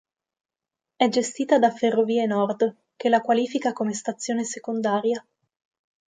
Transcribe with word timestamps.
È 0.95 1.07
gestita 1.09 1.59
da 1.59 1.69
FerrovieNord 1.69 2.75
che 2.95 3.07
la 3.07 3.21
qualifica 3.21 3.71
come 3.71 3.93
stazione 3.93 4.43
secondaria. 4.43 5.23